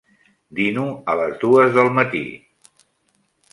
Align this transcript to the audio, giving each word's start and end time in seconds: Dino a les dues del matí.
Dino 0.59 0.85
a 1.13 1.15
les 1.19 1.37
dues 1.45 1.71
del 1.77 1.93
matí. 2.01 2.25